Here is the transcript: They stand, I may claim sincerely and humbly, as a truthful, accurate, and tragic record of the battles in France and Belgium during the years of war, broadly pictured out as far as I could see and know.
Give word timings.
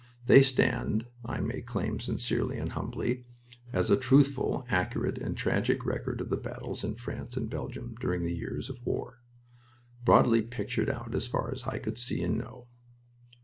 They 0.25 0.41
stand, 0.41 1.05
I 1.23 1.39
may 1.41 1.61
claim 1.61 1.99
sincerely 1.99 2.57
and 2.57 2.71
humbly, 2.71 3.23
as 3.71 3.91
a 3.91 3.95
truthful, 3.95 4.65
accurate, 4.67 5.19
and 5.19 5.37
tragic 5.37 5.85
record 5.85 6.21
of 6.21 6.31
the 6.31 6.37
battles 6.37 6.83
in 6.83 6.95
France 6.95 7.37
and 7.37 7.47
Belgium 7.47 7.93
during 8.01 8.23
the 8.23 8.33
years 8.35 8.67
of 8.67 8.83
war, 8.83 9.21
broadly 10.03 10.41
pictured 10.41 10.89
out 10.89 11.13
as 11.13 11.27
far 11.27 11.51
as 11.51 11.65
I 11.65 11.77
could 11.77 11.99
see 11.99 12.23
and 12.23 12.35
know. 12.39 12.65